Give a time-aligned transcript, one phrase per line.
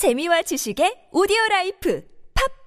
[0.00, 2.02] 재미와 지식의 오디오 life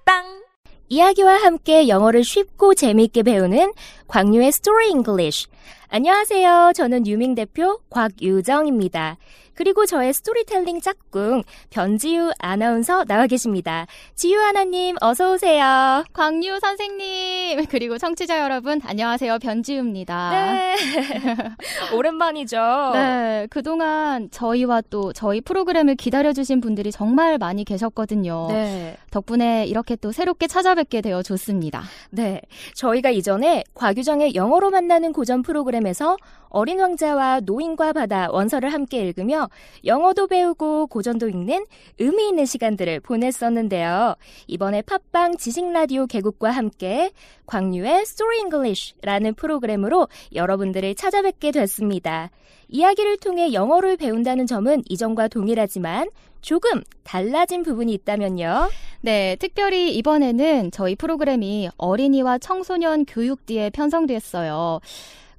[0.04, 0.44] 팟빵
[0.88, 3.72] 이야기와 함께 영어를 쉽고 재미있게 배우는
[4.06, 5.48] 광유의 Story English.
[5.96, 6.72] 안녕하세요.
[6.74, 9.16] 저는 유밍 대표 곽유정입니다.
[9.54, 13.86] 그리고 저의 스토리텔링 짝꿍 변지유 아나운서 나와 계십니다.
[14.16, 16.04] 지유 아나님 어서 오세요.
[16.12, 20.30] 광유 선생님 그리고 청취자 여러분 안녕하세요 변지유입니다.
[20.30, 20.74] 네.
[21.94, 22.90] 오랜만이죠.
[22.94, 28.48] 네, 그동안 저희와 또 저희 프로그램을 기다려 주신 분들이 정말 많이 계셨거든요.
[28.50, 28.96] 네.
[29.12, 31.84] 덕분에 이렇게 또 새롭게 찾아뵙게 되어 좋습니다.
[32.10, 32.40] 네.
[32.74, 36.16] 저희가 이전에 곽유정의 영어로 만나는 고전 프로그램 에서
[36.48, 39.48] 어린 왕자와 노인과 바다 원서를 함께 읽으며
[39.84, 41.66] 영어도 배우고 고전도 읽는
[41.98, 44.14] 의미 있는 시간들을 보냈었는데요.
[44.46, 47.10] 이번에 팟빵 지식 라디오 개국과 함께
[47.46, 52.30] 광유의 Story English라는 프로그램으로 여러분들을 찾아뵙게 됐습니다.
[52.68, 56.08] 이야기를 통해 영어를 배운다는 점은 이전과 동일하지만
[56.40, 58.68] 조금 달라진 부분이 있다면요.
[59.00, 64.80] 네, 특별히 이번에는 저희 프로그램이 어린이와 청소년 교육뒤에 편성됐어요.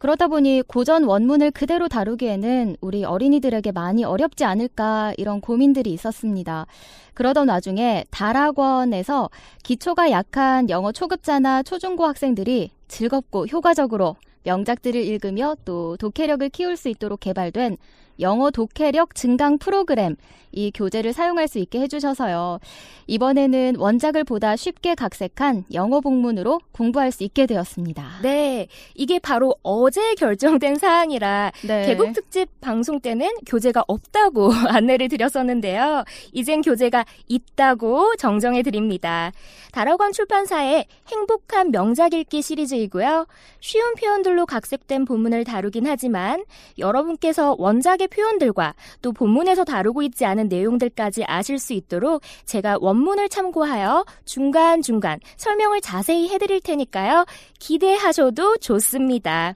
[0.06, 6.68] 그러다 보니 고전 원문을 그대로 다루기에는 우리 어린이들에게 많이 어렵지 않을까 이런 고민들이 있었습니다.
[7.16, 9.32] 그러던 와중에 다락원에서
[9.64, 17.22] 기초가 약한 영어 초급자나 초중고 학생들이 즐겁고 효과적으로 명작들을 읽으며 또 독해력을 키울 수 있도록
[17.22, 17.76] 개발된
[18.20, 20.16] 영어 독해력 증강 프로그램
[20.56, 22.60] 이 교재를 사용할 수 있게 해주셔서요.
[23.08, 28.22] 이번에는 원작을 보다 쉽게 각색한 영어 복문으로 공부할 수 있게 되었습니다.
[28.24, 31.86] 네, 이게 바로 어제 결정된 사항이라 네.
[31.86, 36.06] 개국 특집 방송 때는 교재가 없다고 안내를 드렸었는데요.
[36.32, 39.32] 이젠 교재가 있다고 정정해 드립니다.
[39.72, 43.28] 다락원 출판사의 행복한 명작 읽기 시리즈이고요.
[43.60, 46.46] 쉬운 표현들로 각색된 본문을 다루긴 하지만
[46.78, 54.06] 여러분께서 원작의 표현들과 또 본문에서 다루고 있지 않은 내용들까지 아실 수 있도록 제가 원문을 참고하여
[54.26, 57.26] 중간중간 설명을 자세히 해드릴 테니까요.
[57.60, 59.54] 기대하셔도 좋습니다.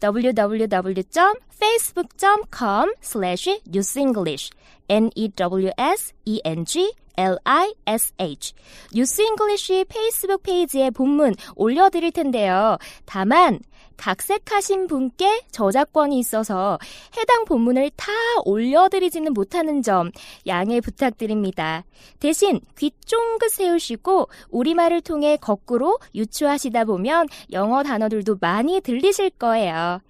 [0.00, 4.50] www.facebook.com slash newsenglish
[4.88, 8.54] n-e-w-s-e-n-g L-I-S-H.
[8.94, 12.78] News English 페이스북 페이지에 본문 올려드릴 텐데요.
[13.04, 13.60] 다만,
[13.96, 16.78] 각색하신 분께 저작권이 있어서
[17.16, 18.10] 해당 본문을 다
[18.44, 20.10] 올려드리지는 못하는 점
[20.48, 21.84] 양해 부탁드립니다.
[22.18, 30.00] 대신 귀 쫑긋 세우시고 우리말을 통해 거꾸로 유추하시다 보면 영어 단어들도 많이 들리실 거예요.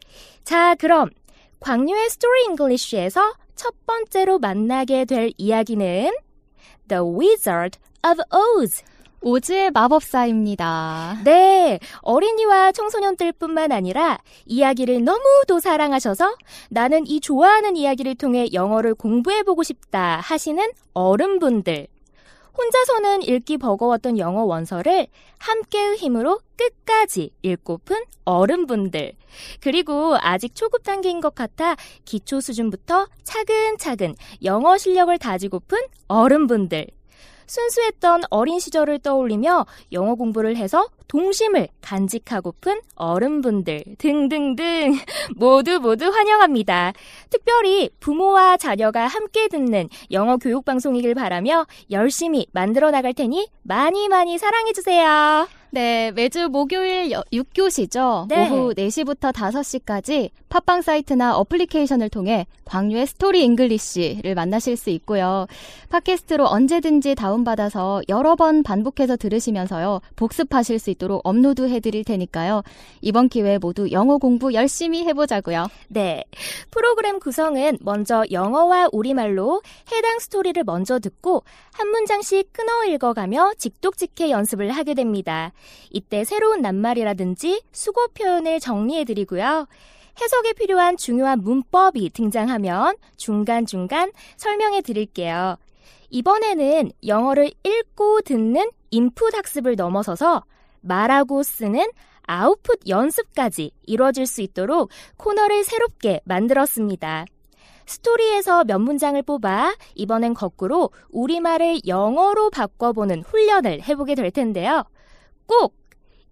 [0.44, 1.10] 자, 그럼
[1.60, 6.10] 광유의 Story English에서 첫 번째로 만나게 될 이야기는
[6.88, 8.82] The Wizard of Oz.
[9.22, 11.20] 오즈의 마법사입니다.
[11.24, 16.34] 네, 어린이와 청소년들뿐만 아니라 이야기를 너무도 사랑하셔서
[16.70, 21.86] 나는 이 좋아하는 이야기를 통해 영어를 공부해보고 싶다 하시는 어른분들.
[22.56, 25.06] 혼자서는 읽기 버거웠던 영어 원서를
[25.38, 29.12] 함께의 힘으로 끝까지 읽고픈 어른분들.
[29.60, 34.14] 그리고 아직 초급 단계인 것 같아 기초 수준부터 차근차근
[34.44, 36.86] 영어 실력을 다지고픈 어른분들.
[37.46, 44.94] 순수했던 어린 시절을 떠올리며 영어 공부를 해서 동심을 간직하고픈 어른분들 등등등
[45.36, 46.94] 모두 모두 환영합니다.
[47.28, 54.38] 특별히 부모와 자녀가 함께 듣는 영어 교육 방송이길 바라며 열심히 만들어 나갈 테니 많이 많이
[54.38, 55.46] 사랑해 주세요.
[55.74, 58.28] 네, 매주 목요일 6교시죠.
[58.28, 58.46] 네.
[58.46, 65.46] 오후 4시부터 5시까지 팟빵 사이트나 어플리케이션을 통해 광유의 Story English를 만나실 수 있고요.
[65.88, 70.00] 팟캐스트로 언제든지 다운받아서 여러 번 반복해서 들으시면서요.
[70.16, 72.62] 복습하실 수 있도록 업로드 해드릴 테니까요.
[73.00, 75.66] 이번 기회에 모두 영어 공부 열심히 해보자고요.
[75.88, 76.24] 네.
[76.70, 84.70] 프로그램 구성은 먼저 영어와 우리말로 해당 스토리를 먼저 듣고 한 문장씩 끊어 읽어가며 직독직해 연습을
[84.70, 85.52] 하게 됩니다.
[85.90, 89.66] 이때 새로운 낱말이라든지 수고 표현을 정리해드리고요.
[90.20, 95.56] 해석에 필요한 중요한 문법이 등장하면 중간중간 설명해 드릴게요.
[96.10, 100.44] 이번에는 영어를 읽고 듣는 인풋 학습을 넘어서서
[100.82, 101.86] 말하고 쓰는
[102.26, 107.24] 아웃풋 연습까지 이루어질 수 있도록 코너를 새롭게 만들었습니다.
[107.86, 114.84] 스토리에서 몇 문장을 뽑아 이번엔 거꾸로 우리말을 영어로 바꿔보는 훈련을 해보게 될 텐데요.
[115.46, 115.74] 꼭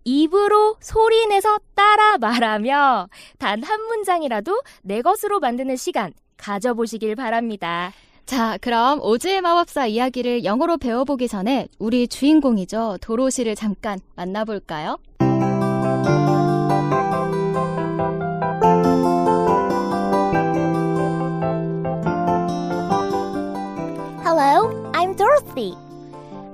[0.05, 3.09] 입으로 소리내서 따라 말하며
[3.39, 7.93] 단 한 문장이라도 내 것으로 만드는 시간 가져보시길 바랍니다.
[8.27, 12.99] 자, 그럼 오즈의 마법사 이야기를 영어로 배워보기 전에 우리 주인공이죠.
[13.01, 14.99] 도로시를 잠깐 만나볼까요?
[24.23, 25.75] Hello, I'm Dorothy.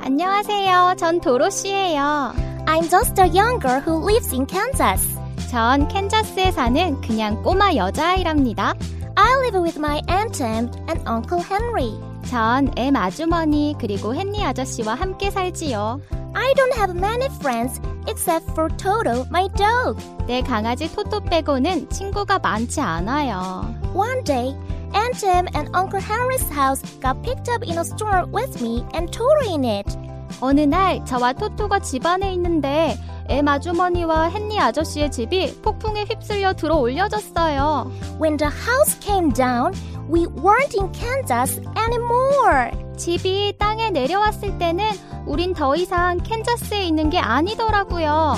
[0.01, 0.95] 안녕하세요.
[0.99, 2.35] 전 도로시예요.
[2.67, 5.17] I'm just a young girl who lives in Kansas.
[5.51, 8.75] 전 캔자스에 사는 그냥 꼬마 여자아이랍니다.
[9.57, 11.99] Live with my Aunt Em and Uncle Henry.
[12.29, 15.99] 전 엠 아주머니 그리고 헨리 아저씨와 함께 살지요.
[16.35, 19.97] I don't have many friends except for Toto, my dog.
[20.27, 23.75] 내 강아지 토토 빼고는 친구가 많지 않아요.
[23.95, 24.55] One day,
[24.93, 29.11] Aunt Em and Uncle Henry's house got picked up in a storm with me and
[29.11, 29.97] Toto in it.
[30.43, 32.99] 어느 날 저와 토토가 집 안에 있는데
[33.29, 37.91] 엠 아주머니와 헨리 아저씨의 집이 폭풍에 휩쓸려 들어 올려졌어요.
[38.21, 39.73] When the house came down,
[40.13, 42.71] we weren't in Kansas anymore.
[42.97, 44.91] 집이 땅에 내려왔을 때는
[45.27, 48.35] 우린 더 이상 캔자스에 있는 게 아니더라고요.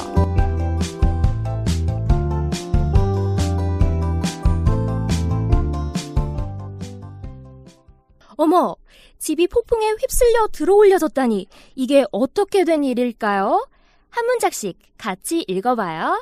[8.37, 8.77] 어머,
[9.19, 13.67] 집이 폭풍에 휩쓸려 들어올려졌다니 이게 어떻게 된 일일까요?
[14.11, 16.21] 한 문장씩 같이 읽어봐요.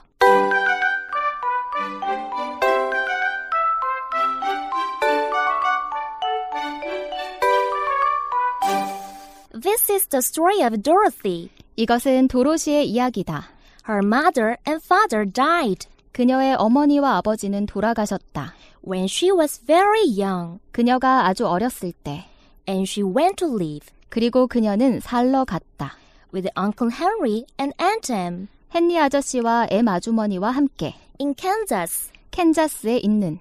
[9.60, 11.50] This is the story of Dorothy.
[11.76, 13.48] 이것은 도로시의 이야기다.
[13.88, 18.54] Her mother and father died 그녀의 어머니와 아버지는 돌아가셨다.
[18.86, 22.26] when she was very young, 그녀가 아주 어렸을 때.
[22.68, 25.96] and she went to live 그리고 그녀는 살러 갔다.
[26.36, 32.10] With Uncle Henry and Aunt Em 헨리 아저씨와 엠 아주머니와 함께 in Kansas.
[32.30, 33.38] 캔자스에 있는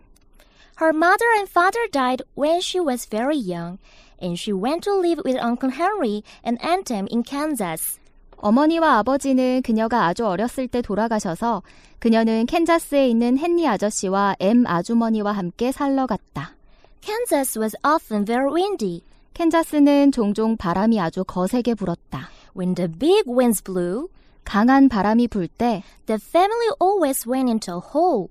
[0.79, 3.77] Her mother and father died when she was very young,
[4.21, 7.99] and she went to live with Uncle Henry and Aunt Em in Kansas.
[8.37, 11.63] 어머니와 아버지는 그녀가 아주 어렸을 때 돌아가셔서
[11.99, 16.55] 그녀는 캔자스에 있는 헨리 아저씨와 엠 아주머니와 함께 살러 갔다.
[17.01, 19.01] Kansas was often very windy.
[19.33, 22.29] 캔자스는 종종 바람이 아주 거세게 불었다.
[22.55, 24.07] When the big winds blew,
[24.45, 28.29] 강한 바람이 불 때 the family always went into a hole.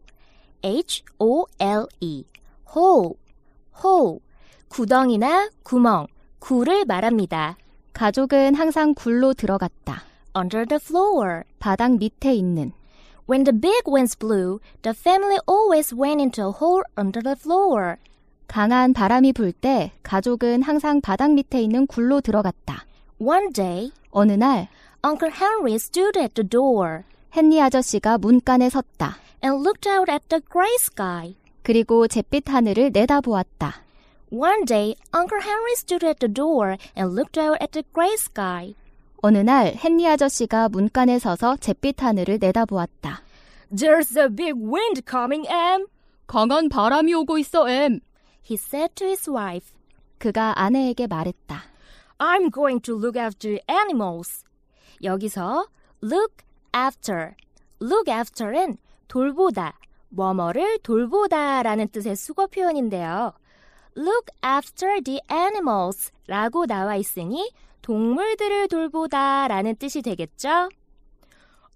[0.63, 2.25] H-O-L-E.
[2.75, 3.17] hole.
[3.85, 4.21] hole,
[4.69, 6.07] 구덩이나 구멍,
[6.39, 7.59] 굴을 말합니다.
[7.93, 10.05] 가족은 항상 굴로 들어갔다.
[10.35, 11.43] under the floor.
[11.59, 12.73] 바닥 밑에 있는
[13.29, 17.97] When the big winds blew, the family always went into a hole under the floor.
[18.47, 22.87] 강한 바람이 불 때 가족은 항상 바닥 밑에 있는 굴로 들어갔다.
[23.25, 24.69] One day, 어느 날
[25.03, 27.05] Uncle Henry stood at the door
[27.35, 29.17] 헨리 아저씨가 문간에 섰다.
[29.43, 31.35] and looked out at the gray sky.
[31.63, 33.83] 그리고 잿빛 하늘을 내다보았다.
[34.31, 38.75] One day, Uncle Henry stood at the door and looked out at the gray sky.
[39.23, 43.23] 어느 날 헨리 아저씨가 문간에 서서 잿빛 하늘을 내다보았다.
[43.73, 45.87] There's a big wind coming, Em.
[46.27, 48.01] 강한 바람이 오고 있어, 엠.
[48.45, 49.73] He said to his wife,
[50.19, 51.74] 그가 아내에게 말했다.
[52.19, 54.45] I'm going to look after animals.
[55.03, 55.67] 여기서
[56.03, 57.35] look after,
[57.81, 58.77] look after은
[59.09, 59.79] 돌보다,
[60.09, 63.33] 뭐뭐를 돌보다라는 뜻의 수거 표현인데요.
[63.97, 67.51] look after the animals 라고 나와 있으니
[67.83, 70.69] 동물들을 돌보다 라는 뜻이 되겠죠?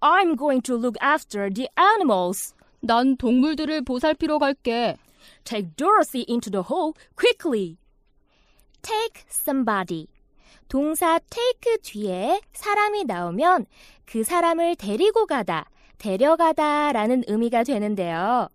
[0.01, 2.55] I'm going to look after the animals.
[2.81, 4.97] 난 동물들을 보살피러 갈게.
[5.45, 7.77] Take Dorothy into the hole quickly.
[8.83, 10.07] Take somebody.
[10.69, 13.67] 동사 take 뒤에 사람이 나오면
[14.05, 18.49] 그 사람을 데리고 가다, 데려가다 라는 의미가 되는데요.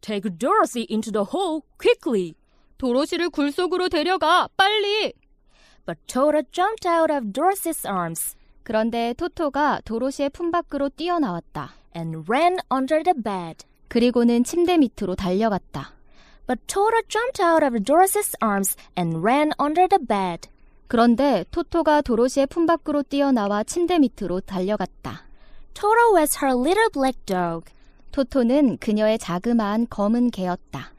[0.00, 2.34] Take Dorothy into the hole quickly.
[2.78, 5.12] 도로시를 굴 속으로 데려가, 빨리!
[5.84, 11.72] But Toto jumped out of Dorothy's arms 그런데 토토가 도로시의 품 밖으로 뛰어나왔다.
[11.96, 13.64] and ran under the bed.
[13.88, 15.92] 그리고는 침대 밑으로 달려갔다.
[16.46, 20.48] But Toto jumped out of Dorothy's arms and ran under the bed.
[20.88, 25.24] 그런데 토토가 도로시의 품 밖으로 뛰어나와 침대 밑으로 달려갔다.
[25.74, 27.70] Toto was her little black dog.
[28.12, 30.92] 토토는 그녀의 자그마한 검은 개였다.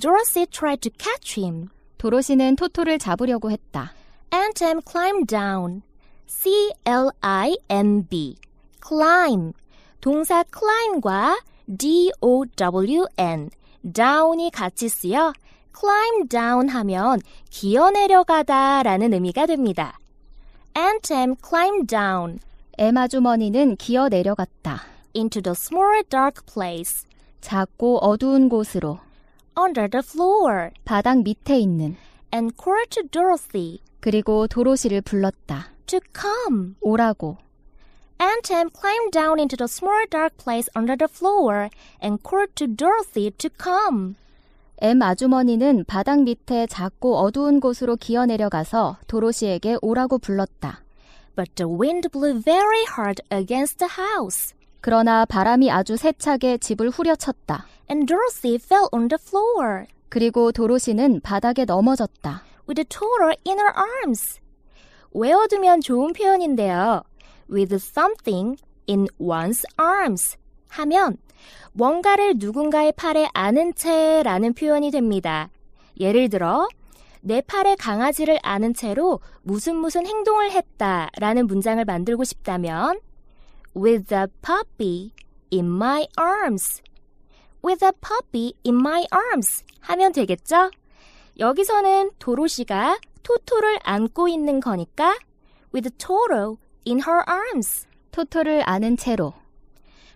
[0.00, 1.68] Dorothy tried to catch him.
[1.98, 3.92] 도로시는 토토를 잡으려고 했다.
[4.32, 5.82] Aunt Em climbed down.
[6.26, 8.36] C-L-I-M-B.
[8.86, 9.52] climb.
[10.00, 13.50] 동사 climb과 D-O-W-N.
[13.92, 15.32] down이 같이 쓰여
[15.78, 17.20] climb down 하면
[17.50, 19.98] 기어 내려가다 라는 의미가 됩니다.
[20.76, 22.40] Aunt Em climbed down
[22.78, 24.82] 엠 아주머니는 기어 내려갔다.
[25.14, 27.06] into the small dark place
[27.40, 28.98] 작고 어두운 곳으로
[29.58, 31.96] under the floor 바닥 밑에 있는
[32.34, 35.70] and called to Dorothy 그리고 도로시를 불렀다.
[35.86, 36.74] to come.
[36.80, 37.38] 오라고.
[38.20, 41.70] Aunt Em climbed down into the small dark place under the floor
[42.02, 44.16] and called to Dorothy to come.
[44.80, 50.84] M 아주머니는 바닥 밑에 작고 어두운 곳으로 기어 내려가서 도로시에게 오라고 불렀다.
[51.34, 54.54] But the wind blew very hard against the house.
[54.80, 57.66] 그러나 바람이 아주 세차게 집을 후려쳤다.
[57.90, 59.86] And Dorothy fell on the floor.
[60.08, 62.42] 그리고 도로시는 바닥에 넘어졌다.
[62.68, 64.40] With a toddler in her arms.
[65.12, 67.02] 외워두면 좋은 표현인데요.
[67.50, 68.56] with something
[68.88, 70.36] in one's arms
[70.68, 71.16] 하면
[71.72, 75.50] 뭔가를 누군가의 팔에 안은 채라는 표현이 됩니다.
[76.00, 76.68] 예를 들어
[77.20, 83.00] 내 팔에 강아지를 안은 채로 무슨 무슨 행동을 했다라는 문장을 만들고 싶다면
[83.76, 85.12] with a puppy
[85.52, 86.82] in my arms
[87.64, 90.70] with a puppy in my arms 하면 되겠죠?
[91.38, 95.16] 여기서는 도로시가 토토를 안고 있는 거니까
[95.74, 97.86] with Toro in her arms.
[98.10, 99.34] 토토를 안은 채로.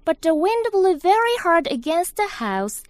[0.06, 2.84] But the wind blew very hard against the house,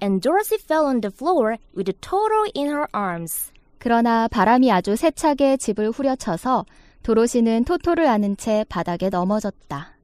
[0.00, 3.52] and Dorothy fell on the floor with Toro in her arms.
[3.78, 6.64] 그러나 바람이 아주 세차게 집을 후려쳐서
[7.02, 9.96] 도로시는 토토를 안은 채 바닥에 넘어졌다.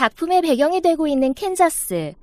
[0.00, 2.14] 작품의 배경이 되고 있는 캔자스.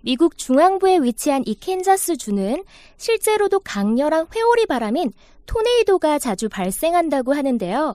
[0.00, 2.64] 미국 중앙부에 위치한 이 캔자스 주는
[2.96, 5.12] 실제로도 강렬한 회오리 바람인
[5.44, 7.94] 토네이도가 자주 발생한다고 하는데요.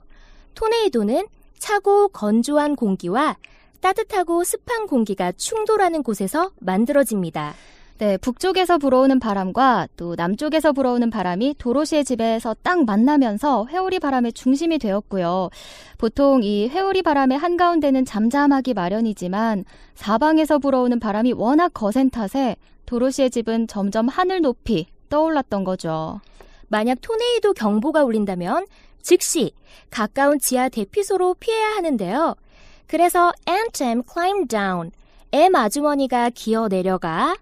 [0.53, 1.25] 토네이도는
[1.57, 3.36] 차고 건조한 공기와
[3.79, 7.55] 따뜻하고 습한 공기가 충돌하는 곳에서 만들어집니다.
[8.01, 14.79] 네, 북쪽에서 불어오는 바람과 또 남쪽에서 불어오는 바람이 도로시의 집에서 딱 만나면서 회오리 바람의 중심이
[14.79, 15.51] 되었고요.
[16.00, 22.55] 보통 이 회오리 바람의 한가운데는 잠잠하기 마련이지만 사방에서 불어오는 바람이 워낙 거센 탓에
[22.88, 26.22] 도로시의 집은 점점 하늘 높이 떠올랐던 거죠.
[26.70, 28.65] 만약 토네이도 경보가 울린다면
[29.03, 29.51] 즉시
[29.91, 32.34] 가까운 지하 대피소로 피해야 하는데요.
[32.88, 34.89] 그래서 Anthem climbed down.
[35.31, 37.36] M 아주머니가 기어 내려가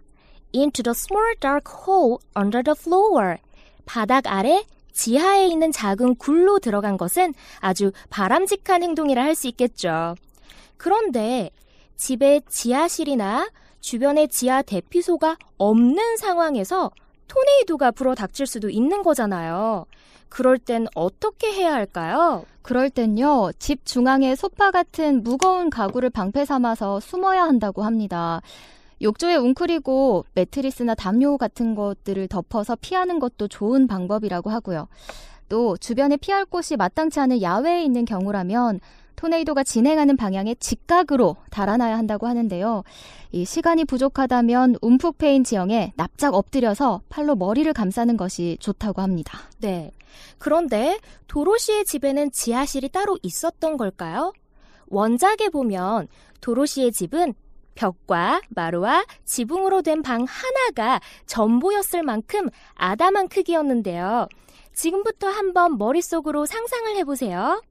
[0.53, 3.37] into the small dark hole under the floor.
[3.85, 4.63] 바닥 아래
[4.93, 10.15] 지하에 있는 작은 굴로 들어간 것은 아주 바람직한 행동이라 할 수 있겠죠.
[10.77, 11.49] 그런데
[11.95, 16.91] 집에 지하실이나 주변에 지하 대피소가 없는 상황에서
[17.27, 19.85] 토네이도가 불어 닥칠 수도 있는 거잖아요.
[20.29, 22.45] 그럴 땐 어떻게 해야 할까요?
[22.61, 28.41] 그럴 땐요, 집 중앙에 소파 같은 무거운 가구를 방패 삼아서 숨어야 한다고 합니다.
[29.01, 34.87] 욕조에 웅크리고 매트리스나 담요 같은 것들을 덮어서 피하는 것도 좋은 방법이라고 하고요.
[35.47, 38.79] 또 주변에 피할 곳이 마땅치 않은 야외에 있는 경우라면
[39.15, 42.83] 토네이도가 진행하는 방향에 직각으로 달아나야 한다고 하는데요.
[43.33, 49.39] 이 시간이 부족하다면 움푹 패인 지형에 납작 엎드려서 팔로 머리를 감싸는 것이 좋다고 합니다.
[49.59, 49.91] 네.
[50.37, 54.31] 그런데 도로시의 집에는 지하실이 따로 있었던 걸까요?
[54.87, 56.07] 원작에 보면
[56.39, 57.33] 도로시의 집은
[57.75, 64.27] 벽과 마루와 지붕으로 된 방 하나가 전부였을 만큼 아담한 크기였는데요.
[64.73, 67.61] 지금부터 한번 머릿속으로 상상을 해보세요.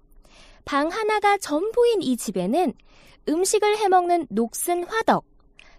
[0.65, 2.75] 방 하나가 전부인 이 집에는
[3.29, 5.25] 음식을 해먹는 녹슨 화덕,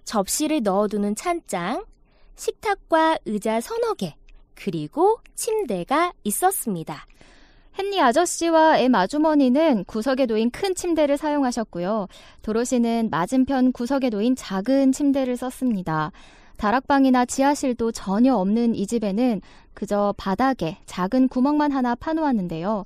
[0.04, 1.86] 접시를 넣어두는 찬장,
[2.36, 4.16] 식탁과 의자 서너 개,
[4.56, 7.06] 그리고 침대가 있었습니다.
[7.79, 12.07] 헨리 아저씨와 엠 아주머니는 구석에 놓인 큰 침대를 사용하셨고요.
[12.41, 16.12] 도로시는 맞은편 구석에 놓인 작은 침대를 썼습니다.
[16.57, 19.39] 다락방이나 지하실도 전혀 없는 이 집에는
[19.74, 22.83] 그저 바닥에 작은 구멍만 하나 파놓았는데요.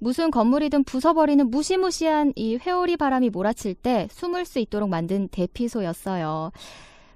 [0.00, 6.50] 무슨 건물이든 부숴버리는 무시무시한 이 회오리 바람이 몰아칠 때 숨을 수 있도록 만든 대피소였어요.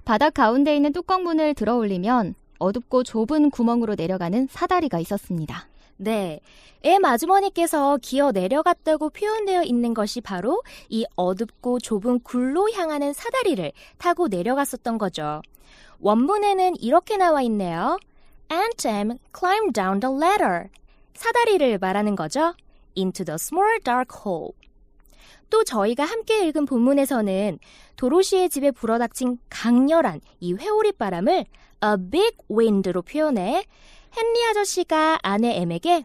[0.05, 5.67] 바닥 가운데 있는 뚜껑문을 들어 올리면 어둡고 좁은 구멍으로 내려가는 사다리가 있었습니다.
[5.97, 6.39] 네.
[6.83, 14.27] 엠 아주머니께서 기어 내려갔다고 표현되어 있는 것이 바로 이 어둡고 좁은 굴로 향하는 사다리를 타고
[14.27, 15.41] 내려갔었던 거죠.
[15.99, 17.99] 원문에는 이렇게 나와 있네요.
[18.51, 20.69] Anthem climbed down the ladder.
[21.15, 22.53] 사다리를 말하는 거죠.
[22.95, 24.53] into the small dark hole.
[25.49, 27.59] 또 저희가 함께 읽은 본문에서는
[27.95, 33.63] 도로시의 집에 불어닥친 강렬한 이 회오리 바람을 a big wind로 표현해
[34.17, 36.03] 헨리 아저씨가 아내 엠에게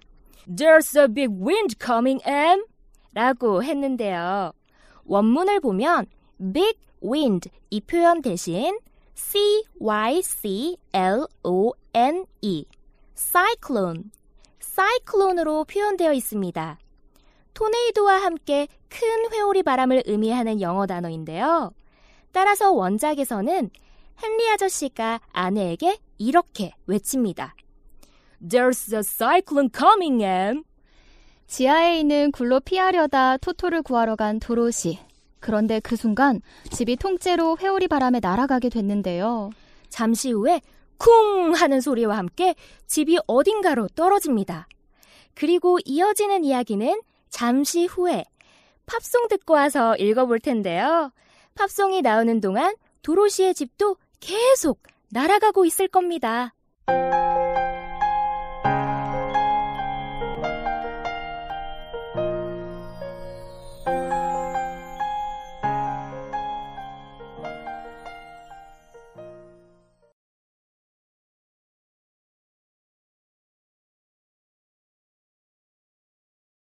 [0.49, 2.64] There's a big wind coming, Em!
[3.14, 4.52] 라고 했는데요.
[5.04, 6.07] 원문을 보면
[6.52, 8.78] big wind 이 표현 대신
[9.14, 10.25] C-Y-C-L-O-N-E
[13.14, 14.04] cyclone,
[14.61, 16.78] cyclone으로 표현되어 있습니다.
[17.54, 21.72] 토네이도와 함께 큰 회오리 바람을 의미하는 영어 단어인데요.
[22.30, 23.70] 따라서 원작에서는
[24.22, 27.54] 헨리 아저씨가 아내에게 이렇게 외칩니다.
[28.40, 30.62] There's a cyclone coming, Em.
[31.46, 34.99] 지하에 있는 굴로 피하려다 토토를 구하러 간 도로시.
[35.40, 39.50] 그런데 그 순간 집이 통째로 회오리 바람에 날아가게 됐는데요.
[39.88, 40.61] 잠시 후에
[40.99, 42.54] 쿵 하는 소리와 함께
[42.87, 44.68] 집이 어딘가로 떨어집니다.
[45.34, 48.25] 그리고 이어지는 이야기는 잠시 후에
[48.92, 51.12] 팝송 듣고 와서 읽어볼 텐데요.
[51.54, 56.54] 팝송이 나오는 동안 도로시의 집도 계속 날아가고 있을 겁니다.